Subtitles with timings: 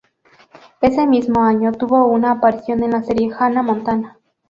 [0.81, 4.17] Ese mismo año tuvo una aparición en la serie "Hannah Montana".